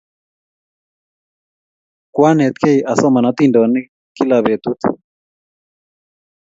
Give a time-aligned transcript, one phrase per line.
[2.13, 4.79] Kwanetkey asoman atindonik kila petut